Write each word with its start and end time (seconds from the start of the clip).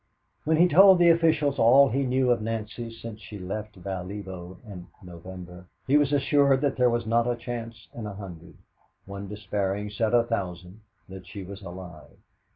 When 0.45 0.57
he 0.57 0.67
told 0.67 0.97
the 0.97 1.09
officials 1.11 1.59
all 1.59 1.87
he 1.89 2.01
knew 2.07 2.31
of 2.31 2.41
Nancy 2.41 2.89
since 2.89 3.19
she 3.21 3.37
left 3.37 3.75
Valievo 3.79 4.57
in 4.65 4.87
November, 5.03 5.67
he 5.85 5.95
was 5.95 6.11
assured 6.11 6.61
that 6.61 6.75
there 6.75 6.89
was 6.89 7.05
not 7.05 7.29
a 7.29 7.35
chance 7.35 7.87
in 7.93 8.07
a 8.07 8.15
hundred 8.15 8.57
one 9.05 9.27
despairing 9.27 9.85
official 9.89 10.11
said 10.11 10.13
a 10.15 10.23
thousand 10.23 10.81
that 11.07 11.27
she 11.27 11.43
was 11.43 11.61
alive. 11.61 12.17